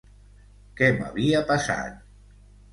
Què 0.79 0.89
m'havia 0.97 1.45
passat? 1.53 2.03